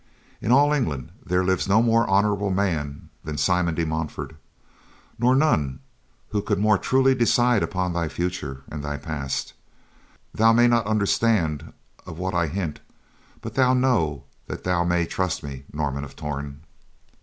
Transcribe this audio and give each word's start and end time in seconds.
In 0.41 0.51
all 0.51 0.73
England 0.73 1.11
there 1.23 1.43
lives 1.43 1.67
no 1.67 1.79
more 1.83 2.09
honorable 2.09 2.49
man 2.49 3.11
than 3.23 3.37
Simon 3.37 3.75
de 3.75 3.85
Montfort, 3.85 4.35
nor 5.19 5.35
none 5.35 5.79
who 6.29 6.41
could 6.41 6.57
more 6.57 6.79
truly 6.79 7.13
decide 7.13 7.61
upon 7.61 7.93
thy 7.93 8.09
future 8.09 8.63
and 8.67 8.83
thy 8.83 8.97
past. 8.97 9.53
Thou 10.33 10.53
may 10.53 10.67
not 10.67 10.87
understand 10.87 11.71
of 12.07 12.17
what 12.17 12.33
I 12.33 12.47
hint, 12.47 12.79
but 13.41 13.53
thou 13.53 13.75
know 13.75 14.23
that 14.47 14.63
thou 14.63 14.83
may 14.83 15.05
trust 15.05 15.43
me, 15.43 15.65
Norman 15.71 16.03
of 16.03 16.15
Torn." 16.15 16.61